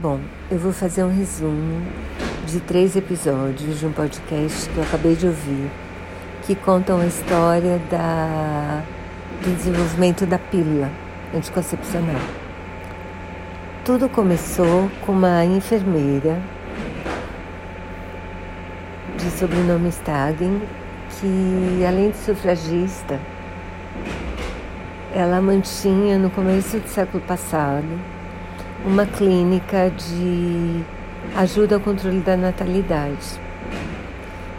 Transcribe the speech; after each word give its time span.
Bom, 0.00 0.20
eu 0.48 0.60
vou 0.60 0.72
fazer 0.72 1.02
um 1.02 1.12
resumo 1.12 1.82
de 2.46 2.60
três 2.60 2.94
episódios 2.94 3.80
de 3.80 3.84
um 3.84 3.90
podcast 3.90 4.70
que 4.70 4.76
eu 4.76 4.84
acabei 4.84 5.16
de 5.16 5.26
ouvir, 5.26 5.68
que 6.46 6.54
contam 6.54 7.00
a 7.00 7.06
história 7.06 7.80
da, 7.90 8.84
do 9.42 9.56
desenvolvimento 9.56 10.24
da 10.24 10.38
pílula 10.38 10.88
anticoncepcional. 11.34 12.20
Tudo 13.84 14.08
começou 14.08 14.88
com 15.04 15.10
uma 15.10 15.44
enfermeira 15.44 16.40
de 19.16 19.30
sobrenome 19.32 19.88
Stagen, 19.88 20.62
que 21.18 21.84
além 21.84 22.10
de 22.10 22.18
sufragista, 22.18 23.18
ela 25.12 25.40
mantinha 25.42 26.16
no 26.16 26.30
começo 26.30 26.78
do 26.78 26.88
século 26.88 27.20
passado 27.24 28.17
uma 28.84 29.06
clínica 29.06 29.90
de 29.90 30.84
ajuda 31.36 31.76
ao 31.76 31.80
controle 31.80 32.20
da 32.20 32.36
natalidade. 32.36 33.40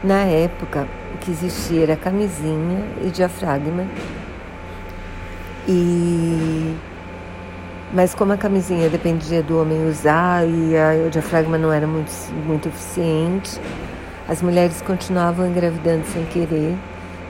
Na 0.04 0.22
época, 0.22 0.88
o 1.16 1.18
que 1.18 1.32
existia 1.32 1.84
era 1.84 1.96
camisinha 1.96 2.84
e 3.02 3.10
diafragma. 3.10 3.86
E 5.68 6.76
mas 7.92 8.14
como 8.14 8.32
a 8.32 8.38
camisinha 8.38 8.88
dependia 8.88 9.42
do 9.42 9.60
homem 9.60 9.90
usar 9.90 10.48
e 10.48 10.78
a, 10.78 11.08
o 11.08 11.10
diafragma 11.10 11.58
não 11.58 11.74
era 11.74 11.88
muito, 11.88 12.12
muito 12.46 12.68
eficiente, 12.68 13.60
as 14.28 14.44
mulheres 14.44 14.80
continuavam 14.84 15.48
engravidando 15.48 16.06
sem 16.14 16.24
querer, 16.26 16.76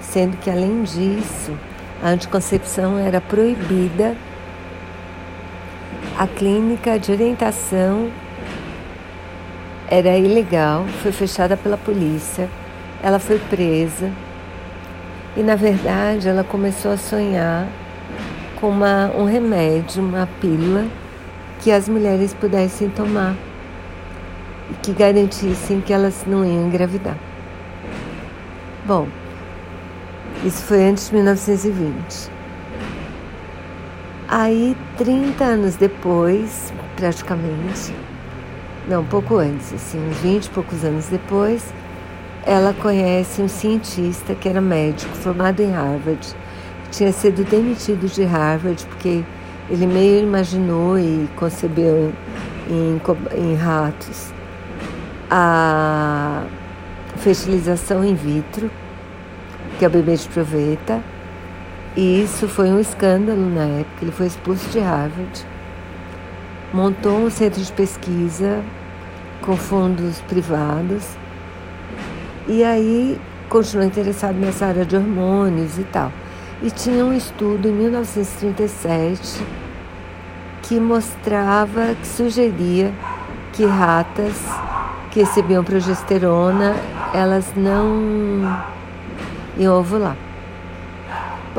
sendo 0.01 0.35
que 0.35 0.49
além 0.49 0.83
disso, 0.83 1.57
a 2.03 2.09
anticoncepção 2.09 2.97
era 2.99 3.21
proibida 3.21 4.17
a 6.19 6.27
clínica 6.27 6.99
de 6.99 7.13
orientação 7.13 8.11
era 9.89 10.17
ilegal, 10.17 10.85
foi 11.01 11.13
fechada 11.13 11.55
pela 11.55 11.77
polícia, 11.77 12.49
ela 13.01 13.19
foi 13.19 13.39
presa 13.39 14.11
e, 15.37 15.41
na 15.41 15.55
verdade, 15.55 16.27
ela 16.27 16.43
começou 16.43 16.91
a 16.91 16.97
sonhar 16.97 17.69
com 18.59 18.67
uma, 18.67 19.09
um 19.17 19.23
remédio, 19.23 20.03
uma 20.03 20.27
pílula 20.41 20.87
que 21.61 21.71
as 21.71 21.87
mulheres 21.87 22.33
pudessem 22.33 22.89
tomar 22.89 23.33
e 24.69 24.73
que 24.73 24.91
garantissem 24.91 25.79
que 25.79 25.93
elas 25.93 26.25
não 26.27 26.43
iam 26.43 26.67
engravidar. 26.67 27.15
Bom, 28.85 29.07
isso 30.43 30.63
foi 30.63 30.83
antes 30.83 31.07
de 31.07 31.15
1920. 31.15 32.38
Aí, 34.31 34.77
30 34.95 35.43
anos 35.43 35.75
depois, 35.75 36.71
praticamente, 36.95 37.95
não, 38.87 39.03
pouco 39.03 39.37
antes, 39.37 39.73
assim, 39.73 39.97
uns 40.07 40.17
20 40.17 40.45
e 40.45 40.49
poucos 40.51 40.83
anos 40.83 41.07
depois, 41.07 41.73
ela 42.45 42.71
conhece 42.75 43.41
um 43.41 43.47
cientista 43.47 44.35
que 44.35 44.47
era 44.47 44.61
médico, 44.61 45.11
formado 45.15 45.63
em 45.63 45.71
Harvard, 45.71 46.35
tinha 46.91 47.11
sido 47.11 47.43
demitido 47.43 48.07
de 48.07 48.23
Harvard 48.23 48.85
porque 48.85 49.23
ele 49.67 49.87
meio 49.87 50.21
imaginou 50.21 50.99
e 50.99 51.27
concebeu 51.35 52.13
em, 52.69 53.01
em 53.35 53.55
ratos 53.55 54.31
a 55.27 56.43
fertilização 57.17 58.05
in 58.05 58.13
vitro, 58.13 58.69
que 59.79 59.85
é 59.85 59.87
o 59.87 59.91
bebê 59.91 60.15
de 60.15 60.29
proveta, 60.29 61.01
e 61.95 62.23
isso 62.23 62.47
foi 62.47 62.69
um 62.69 62.79
escândalo 62.79 63.49
na 63.49 63.65
época. 63.79 63.97
Ele 64.01 64.11
foi 64.11 64.27
expulso 64.27 64.69
de 64.69 64.79
Harvard, 64.79 65.45
montou 66.73 67.17
um 67.17 67.29
centro 67.29 67.61
de 67.61 67.71
pesquisa 67.71 68.63
com 69.41 69.55
fundos 69.55 70.21
privados 70.21 71.03
e 72.47 72.63
aí 72.63 73.19
continuou 73.49 73.87
interessado 73.87 74.35
nessa 74.35 74.67
área 74.67 74.85
de 74.85 74.95
hormônios 74.95 75.77
e 75.77 75.83
tal. 75.83 76.11
E 76.61 76.69
tinha 76.69 77.05
um 77.05 77.13
estudo 77.13 77.67
em 77.67 77.71
1937 77.71 79.43
que 80.63 80.79
mostrava, 80.79 81.95
que 81.95 82.07
sugeria 82.07 82.93
que 83.53 83.65
ratas 83.65 84.35
que 85.11 85.21
recebiam 85.21 85.63
progesterona, 85.63 86.75
elas 87.13 87.51
não 87.55 88.63
iam 89.57 89.79
ovular. 89.79 90.28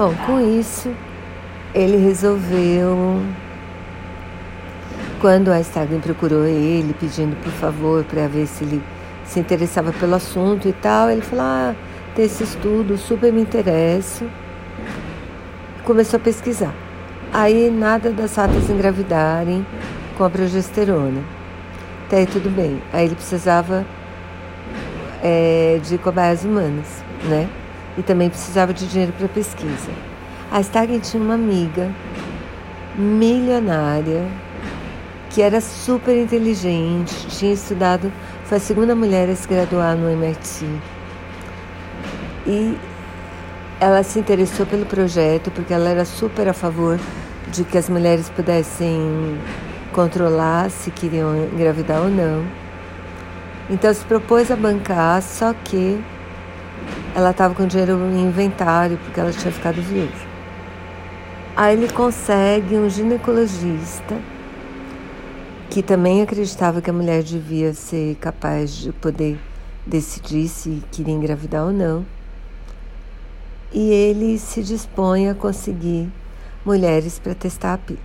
Bom, 0.00 0.14
com 0.24 0.40
isso, 0.40 0.90
ele 1.74 1.98
resolveu. 1.98 3.20
Quando 5.20 5.52
a 5.52 5.60
Stagin 5.60 6.00
procurou 6.00 6.46
ele, 6.46 6.96
pedindo 6.98 7.36
por 7.36 7.52
favor 7.52 8.02
para 8.04 8.26
ver 8.26 8.46
se 8.46 8.64
ele 8.64 8.82
se 9.26 9.38
interessava 9.38 9.92
pelo 9.92 10.14
assunto 10.14 10.66
e 10.66 10.72
tal, 10.72 11.10
ele 11.10 11.20
falou: 11.20 11.44
Ah, 11.44 11.74
tem 12.14 12.24
esse 12.24 12.44
estudo, 12.44 12.96
super 12.96 13.30
me 13.30 13.42
interessa. 13.42 14.24
Começou 15.84 16.16
a 16.16 16.22
pesquisar. 16.22 16.74
Aí 17.30 17.70
nada 17.70 18.10
das 18.10 18.34
ratas 18.34 18.70
engravidarem 18.70 19.66
com 20.16 20.24
a 20.24 20.30
progesterona. 20.30 21.22
Até 22.06 22.20
aí 22.20 22.26
tudo 22.26 22.48
bem. 22.48 22.80
Aí 22.90 23.04
ele 23.04 23.16
precisava 23.16 23.84
é, 25.22 25.78
de 25.84 25.98
cobaias 25.98 26.42
humanas, 26.42 27.04
né? 27.24 27.50
E 28.00 28.02
também 28.02 28.30
precisava 28.30 28.72
de 28.72 28.86
dinheiro 28.86 29.12
para 29.12 29.28
pesquisa. 29.28 29.90
A 30.50 30.60
Stagen 30.60 30.98
tinha 30.98 31.22
uma 31.22 31.34
amiga 31.34 31.90
milionária 32.96 34.26
que 35.28 35.42
era 35.42 35.60
super 35.60 36.16
inteligente, 36.16 37.14
tinha 37.28 37.52
estudado, 37.52 38.10
foi 38.44 38.56
a 38.56 38.60
segunda 38.60 38.96
mulher 38.96 39.28
a 39.28 39.36
se 39.36 39.46
graduar 39.46 39.96
no 39.96 40.10
MIT. 40.10 40.66
E 42.46 42.76
ela 43.78 44.02
se 44.02 44.18
interessou 44.18 44.66
pelo 44.66 44.86
projeto 44.86 45.50
porque 45.50 45.72
ela 45.72 45.88
era 45.88 46.04
super 46.04 46.48
a 46.48 46.52
favor 46.52 46.98
de 47.52 47.64
que 47.64 47.78
as 47.78 47.88
mulheres 47.88 48.28
pudessem 48.30 49.38
controlar 49.92 50.70
se 50.70 50.90
queriam 50.90 51.36
engravidar 51.36 52.00
ou 52.00 52.08
não. 52.08 52.44
Então 53.68 53.92
se 53.92 54.04
propôs 54.04 54.50
a 54.50 54.56
bancar, 54.56 55.22
só 55.22 55.54
que 55.64 56.02
ela 57.14 57.30
estava 57.30 57.54
com 57.54 57.66
dinheiro 57.66 57.92
em 58.12 58.26
inventário 58.26 58.98
porque 58.98 59.20
ela 59.20 59.32
tinha 59.32 59.52
ficado 59.52 59.80
viúva. 59.82 60.30
Aí 61.56 61.76
ele 61.76 61.92
consegue 61.92 62.76
um 62.76 62.88
ginecologista 62.88 64.16
que 65.68 65.82
também 65.82 66.22
acreditava 66.22 66.80
que 66.80 66.90
a 66.90 66.92
mulher 66.92 67.22
devia 67.22 67.74
ser 67.74 68.16
capaz 68.16 68.72
de 68.72 68.92
poder 68.92 69.38
decidir 69.86 70.48
se 70.48 70.82
queria 70.90 71.14
engravidar 71.14 71.64
ou 71.64 71.72
não. 71.72 72.04
E 73.72 73.90
ele 73.90 74.38
se 74.38 74.62
dispõe 74.62 75.28
a 75.28 75.34
conseguir 75.34 76.10
mulheres 76.64 77.18
para 77.18 77.34
testar 77.34 77.74
a 77.74 77.78
pílula. 77.78 78.04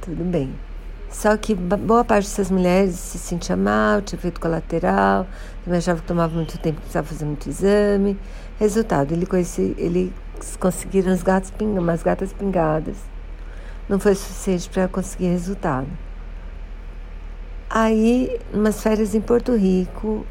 Tudo 0.00 0.24
bem. 0.24 0.67
Só 1.10 1.36
que 1.36 1.54
boa 1.54 2.04
parte 2.04 2.28
dessas 2.28 2.50
mulheres 2.50 2.94
se 2.94 3.18
sentia 3.18 3.56
mal, 3.56 4.02
tinha 4.02 4.20
feito 4.20 4.40
colateral, 4.40 5.26
também 5.64 5.78
achava 5.78 6.00
que 6.00 6.06
tomava 6.06 6.34
muito 6.34 6.58
tempo, 6.58 6.80
precisava 6.80 7.06
fazer 7.06 7.24
muito 7.24 7.48
exame. 7.48 8.18
Resultado, 8.58 9.12
ele 9.12 9.24
conheci, 9.24 9.74
eles 9.78 10.12
conseguiram 10.60 11.12
os 11.12 11.22
gatos 11.22 11.52
umas 11.60 12.02
gatas 12.02 12.32
pingadas. 12.32 12.96
Não 13.88 13.98
foi 13.98 14.14
suficiente 14.14 14.68
para 14.68 14.86
conseguir 14.86 15.28
resultado. 15.28 15.88
Aí, 17.70 18.38
umas 18.52 18.82
férias 18.82 19.14
em 19.14 19.20
Porto 19.20 19.56
Rico, 19.56 20.26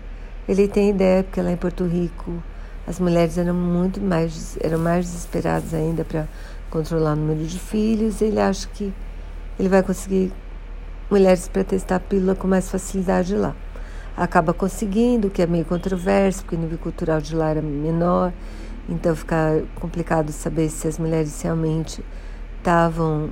ele 0.47 0.67
tem 0.67 0.91
ideia, 0.91 1.23
porque 1.23 1.41
lá 1.41 1.51
em 1.51 1.57
Porto 1.57 1.85
Rico 1.85 2.41
as 2.85 2.99
mulheres 2.99 3.37
eram 3.37 3.53
muito 3.53 3.99
mais, 3.99 4.57
eram 4.61 4.79
mais 4.79 5.05
desesperadas 5.05 5.73
ainda 5.73 6.05
para 6.05 6.27
controlar 6.69 7.13
o 7.13 7.15
número 7.15 7.45
de 7.45 7.59
filhos. 7.59 8.21
Ele 8.21 8.39
acha 8.39 8.67
que 8.69 8.93
ele 9.59 9.69
vai 9.69 9.83
conseguir 9.83 10.31
mulheres 11.09 11.47
para 11.47 11.63
testar 11.63 11.97
a 11.97 11.99
pílula 11.99 12.35
com 12.35 12.47
mais 12.47 12.69
facilidade 12.69 13.35
lá. 13.35 13.55
Acaba 14.15 14.53
conseguindo, 14.53 15.29
que 15.29 15.41
é 15.41 15.47
meio 15.47 15.65
controverso, 15.65 16.43
porque 16.43 16.55
o 16.55 16.59
nível 16.59 16.77
cultural 16.77 17.21
de 17.21 17.35
lá 17.35 17.49
era 17.49 17.61
menor, 17.61 18.33
então 18.89 19.15
fica 19.15 19.63
complicado 19.75 20.31
saber 20.31 20.69
se 20.69 20.87
as 20.87 20.97
mulheres 20.97 21.41
realmente 21.41 22.03
estavam 22.57 23.29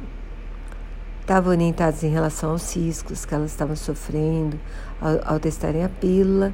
estavam 1.22 1.54
orientadas 1.54 2.04
em 2.04 2.10
relação 2.10 2.52
aos 2.52 2.76
riscos 2.76 3.26
que 3.26 3.34
elas 3.34 3.50
estavam 3.50 3.76
sofrendo 3.76 4.60
ao, 5.02 5.34
ao 5.34 5.40
testarem 5.40 5.84
a 5.84 5.90
pílula. 5.90 6.54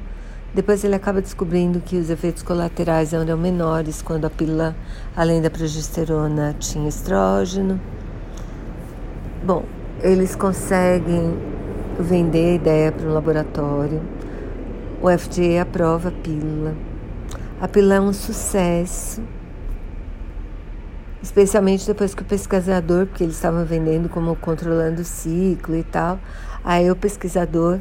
Depois 0.54 0.82
ele 0.82 0.94
acaba 0.94 1.20
descobrindo 1.20 1.80
que 1.80 1.96
os 1.96 2.08
efeitos 2.08 2.42
colaterais 2.42 3.12
eram 3.12 3.36
menores 3.36 4.00
quando 4.00 4.24
a 4.24 4.30
pílula, 4.30 4.74
além 5.14 5.42
da 5.42 5.50
progesterona, 5.50 6.54
tinha 6.58 6.88
estrógeno. 6.88 7.78
Bom, 9.44 9.64
eles 10.00 10.34
conseguem 10.34 11.36
vender 11.98 12.52
a 12.52 12.54
ideia 12.54 12.92
para 12.92 13.06
um 13.06 13.12
laboratório. 13.12 14.00
O 15.00 15.10
FDA 15.10 15.62
aprova 15.62 16.08
a 16.08 16.12
pílula. 16.12 16.74
A 17.60 17.68
pílula 17.68 17.94
é 17.94 18.00
um 18.00 18.12
sucesso. 18.12 19.22
especialmente 21.22 21.86
depois 21.86 22.14
que 22.14 22.22
o 22.22 22.24
pesquisador, 22.24 23.06
porque 23.06 23.22
eles 23.22 23.36
estavam 23.36 23.64
vendendo 23.64 24.08
como 24.08 24.34
controlando 24.34 25.02
o 25.02 25.04
ciclo 25.04 25.76
e 25.76 25.84
tal. 25.84 26.18
Aí 26.64 26.90
o 26.90 26.96
pesquisador, 26.96 27.78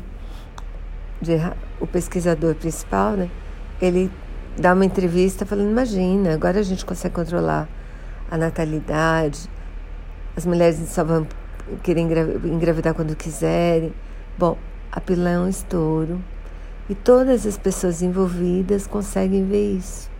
o 1.79 1.87
pesquisador 1.87 2.55
principal, 2.55 3.13
né, 3.13 3.29
ele 3.81 4.11
dá 4.59 4.73
uma 4.73 4.85
entrevista 4.85 5.45
falando: 5.45 5.69
imagina, 5.69 6.33
agora 6.33 6.59
a 6.59 6.63
gente 6.63 6.85
consegue 6.85 7.15
controlar 7.15 7.67
a 8.29 8.37
natalidade, 8.37 9.49
as 10.35 10.45
mulheres 10.45 10.77
só 10.89 11.03
vão 11.03 11.27
querer 11.83 12.01
engravidar 12.01 12.93
quando 12.93 13.15
quiserem. 13.15 13.93
Bom, 14.37 14.57
a 14.91 14.99
pílula 14.99 15.29
é 15.29 15.39
um 15.39 15.47
estouro 15.47 16.21
e 16.89 16.95
todas 16.95 17.45
as 17.45 17.57
pessoas 17.57 18.01
envolvidas 18.01 18.87
conseguem 18.87 19.45
ver 19.45 19.77
isso 19.77 20.11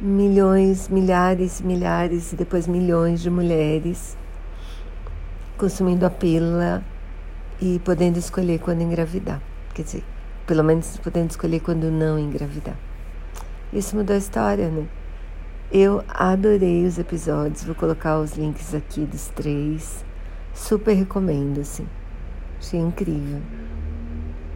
milhões, 0.00 0.88
milhares, 0.88 1.60
milhares 1.60 2.32
e 2.32 2.36
depois 2.36 2.66
milhões 2.66 3.20
de 3.20 3.28
mulheres 3.28 4.16
consumindo 5.58 6.06
a 6.06 6.10
pílula 6.10 6.82
e 7.60 7.78
podendo 7.80 8.18
escolher 8.18 8.58
quando 8.60 8.80
engravidar. 8.80 9.42
Quer 9.74 9.82
dizer, 9.82 10.04
pelo 10.46 10.64
menos 10.64 10.96
podendo 10.96 11.28
escolher 11.28 11.60
quando 11.60 11.90
não 11.90 12.18
engravidar. 12.18 12.76
Isso 13.70 13.94
mudou 13.94 14.16
a 14.16 14.18
história, 14.18 14.70
né? 14.70 14.86
Eu 15.70 16.02
adorei 16.08 16.86
os 16.86 16.98
episódios, 16.98 17.62
vou 17.62 17.74
colocar 17.74 18.18
os 18.18 18.32
links 18.32 18.74
aqui 18.74 19.02
dos 19.02 19.28
três. 19.28 20.02
Super 20.60 20.92
recomendo, 20.92 21.60
assim. 21.62 21.86
Achei 22.58 22.78
incrível. 22.78 23.40